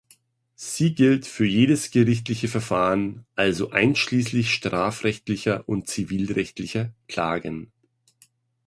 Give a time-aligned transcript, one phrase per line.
[0.55, 7.71] Sie gilt für jedes gerichtliche Verfahren, also einschließlich strafrechtlicher und zivilrechtlicher Klagen.